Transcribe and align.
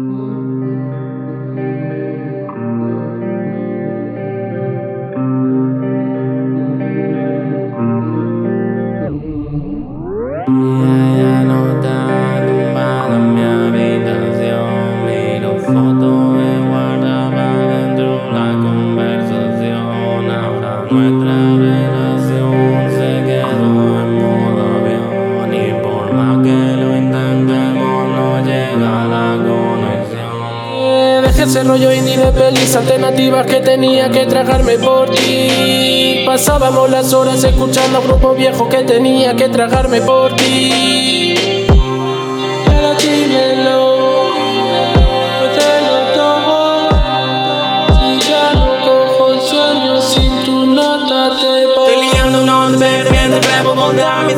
Mm-hmm. 0.00 0.49
Alternativas 32.76 33.46
que 33.46 33.60
tenía 33.60 34.10
que 34.10 34.26
tragarme 34.26 34.78
por 34.78 35.10
ti. 35.10 36.22
Pasábamos 36.26 36.90
las 36.90 37.12
horas 37.12 37.42
escuchando 37.44 37.98
a 37.98 38.00
grupo 38.00 38.34
viejo 38.34 38.68
que 38.68 38.82
tenía 38.84 39.34
que 39.34 39.48
tragarme 39.48 40.00
por 40.00 40.34
ti. 40.36 41.34
Pero 42.66 42.94
dímelo, 42.94 44.00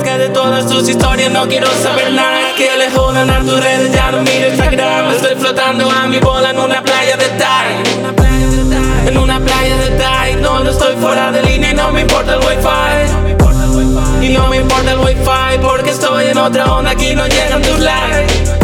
que 0.02 0.18
de 0.18 0.28
todas 0.30 0.66
tus 0.66 0.88
historias 0.88 1.30
no 1.30 1.46
quiero 1.46 1.66
saber 1.66 2.12
nada 2.12 2.38
Que 2.56 2.68
le 2.76 2.90
jodan 2.90 3.30
a 3.30 3.40
tus 3.40 3.60
redes, 3.60 3.92
ya 3.92 4.10
no 4.10 4.22
miro 4.22 4.48
Instagram 4.48 5.12
Estoy 5.12 5.34
flotando 5.36 5.90
a 5.90 6.06
mi 6.06 6.18
bola 6.18 6.50
en 6.50 6.58
una 6.58 6.81
playa 7.02 7.16
de 7.16 7.28
Thai. 7.38 9.08
En 9.08 9.18
una 9.18 9.40
playa 9.40 9.76
de 9.76 9.90
Thai 9.98 10.36
No, 10.36 10.62
estoy 10.62 10.94
fuera 10.96 11.32
de 11.32 11.42
línea 11.42 11.70
y 11.70 11.74
no 11.74 11.90
me 11.90 12.02
importa 12.02 12.34
el 12.34 12.40
wifi. 12.40 14.24
Y 14.24 14.28
no 14.28 14.46
me 14.48 14.58
importa 14.58 14.92
el 14.92 14.98
wifi 15.00 15.58
Porque 15.60 15.90
estoy 15.90 16.26
en 16.26 16.38
otra 16.38 16.72
onda, 16.72 16.92
aquí 16.92 17.14
no 17.14 17.26
llegan 17.26 17.62
tus 17.62 17.78
likes 17.80 18.61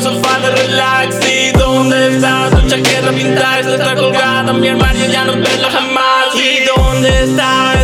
sofá 0.00 0.38
de 0.40 0.50
relax 0.50 1.16
¿Y 1.26 1.52
dónde 1.52 2.16
está 2.16 2.50
tu 2.50 2.66
chaqueta 2.68 3.10
pintada? 3.10 3.60
está 3.60 3.94
colgada 3.94 4.52
mi 4.52 4.68
armario, 4.68 5.06
ya 5.06 5.24
no 5.24 5.32
verla 5.34 5.70
jamás 5.70 6.34
¿Y 6.34 6.64
dónde 6.64 7.24
está 7.24 7.75